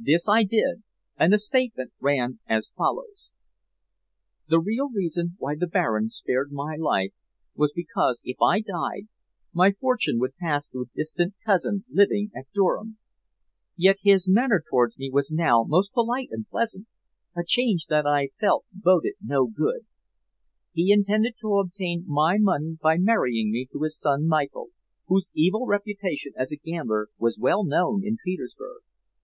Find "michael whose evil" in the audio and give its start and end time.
24.26-25.64